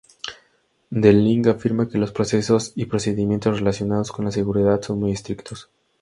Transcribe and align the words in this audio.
D-Link 0.89 1.45
afirma 1.45 1.87
que 1.87 1.99
los 1.99 2.11
procesos 2.11 2.73
y 2.75 2.87
procedimientos 2.87 3.59
relacionados 3.59 4.11
con 4.11 4.25
la 4.25 4.31
seguridad 4.31 4.81
son 4.81 4.97
muy 4.99 5.11
estrictos. 5.11 5.69